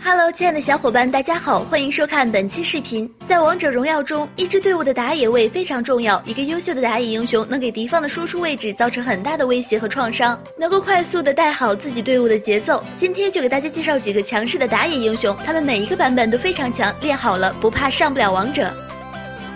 [0.00, 3.10] Hello，亲爱的小伙伴，大家好，欢迎收看本期视频。
[3.28, 6.22] 在王者荣耀中，一支队伍的打野位非常重要。
[6.24, 12.82] 一个优秀的打野英雄能给敌方的输出位置造成很大的威胁和创伤，能够快速的带好自己队伍的节奏。
[12.96, 18.72] 今天就给大家介绍几个强势的打野英雄，他们每一个版本都非常强，练好了不怕上不了王者。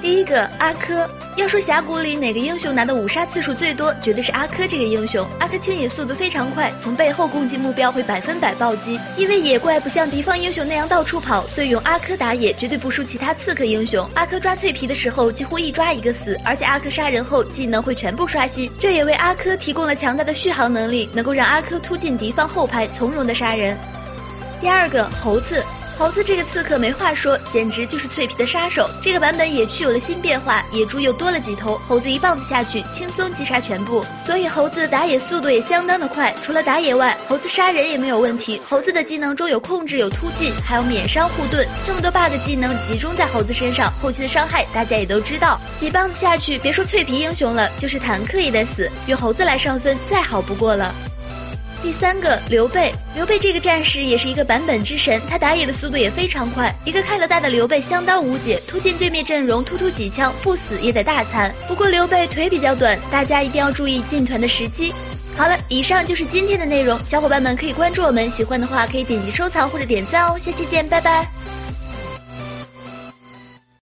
[0.03, 5.25] 第一个阿珂，要说峡谷里哪个英雄拿的五杀次数最多，绝对是阿珂这个英雄。
[5.39, 8.99] 阿珂清野速度非常快，从背后攻击目标会百分百暴击。
[9.17, 14.05] 因为野怪不像敌方英雄那样到处跑，所以用阿珂打野绝对不输其他刺客英雄。
[14.15, 23.79] 阿珂抓脆皮的时候几乎一抓一个死，而且阿珂杀人后技能会全部刷新，这也为阿珂提供了强大的续航能力，能够让阿珂突进敌方后排，从容的杀人。
[24.61, 25.63] 第二个猴子。
[25.99, 28.89] 猴子这个刺客没话说，简直就是脆皮的杀手。
[29.03, 34.05] 这个版本野区有了新变化，野猪又多了几头，猴子一棒子下去，轻松击杀全部。
[34.27, 36.35] 所以猴子打野速度也相当的快。
[36.45, 38.61] 除了打野外，猴子杀人也没有问题。
[38.69, 41.67] 猴子的技能中有控制，有突进，还有免伤护盾。
[41.87, 45.61] 这么多 bug 技能集中在猴子身上，后期的伤害大家也都知道。
[45.79, 48.91] 几棒子下去，别说脆皮英雄了，就是坦克也得死。
[49.07, 50.93] 用猴子来上分，再好不过了。
[51.83, 56.73] 第三个刘备，刘备这个战士也是一个版本之神，他打野的速度也非常快。
[56.85, 61.53] 一个开了大的刘备相当无解，突进对面阵容突突几枪不死也得大残。
[61.67, 64.95] 不过刘备腿比较短，大家一定要注意进团的时机。
[65.37, 70.39] 好了，以上就是今天的内容，小伙伴们可以关注我们，喜欢的话可以点击收藏或者点赞哦。
[70.45, 71.42] 下期见，拜拜。